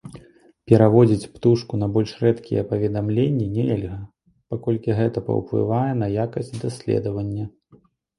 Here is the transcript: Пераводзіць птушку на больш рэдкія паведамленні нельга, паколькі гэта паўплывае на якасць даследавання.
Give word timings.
Пераводзіць 0.69 1.27
птушку 1.33 1.73
на 1.81 1.87
больш 1.97 2.13
рэдкія 2.23 2.63
паведамленні 2.71 3.47
нельга, 3.57 3.97
паколькі 4.53 4.95
гэта 5.01 5.23
паўплывае 5.27 5.91
на 6.01 6.07
якасць 6.25 6.51
даследавання. 6.65 7.45